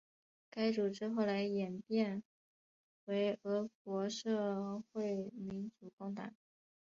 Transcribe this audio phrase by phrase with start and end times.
[0.49, 2.23] 该组织后来演变
[3.05, 6.33] 为俄国社会民主工党。